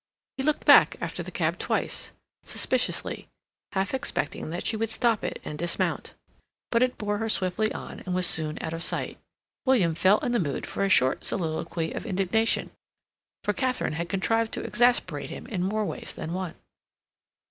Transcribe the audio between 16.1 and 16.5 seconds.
than